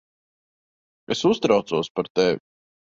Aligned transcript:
Es 1.17 1.23
uztraucos 1.33 1.95
par 1.97 2.13
tevi. 2.21 2.45